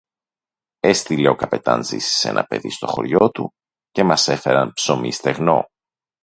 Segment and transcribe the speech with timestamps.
[0.79, 3.51] Έστειλε ο καπετάν-Ζήσης ένα παιδί στο χωριό του,
[3.91, 5.65] και μας έφεραν ψωμί στεγνό